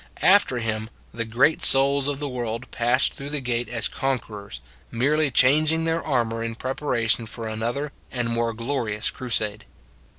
[0.23, 5.29] After Him the great souls of the world passed through the gate as conquerors, merely
[5.29, 9.65] changing their armour in preparation for another and more glori ous crusade.